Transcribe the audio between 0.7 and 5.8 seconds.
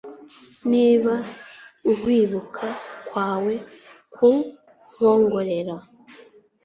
niba kwibuka kwawe kukwongorera